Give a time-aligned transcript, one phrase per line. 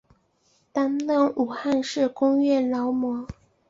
[0.73, 3.27] 担任武汉市工业劳模。